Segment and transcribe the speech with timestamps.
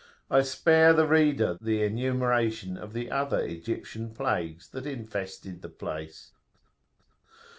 [0.31, 6.31] I spare the reader the enumeration of the other Egyptian plagues that infested the place.